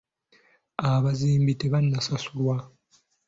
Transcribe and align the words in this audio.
Abazimbi 0.89 1.53
tebannasasulwa. 1.59 2.55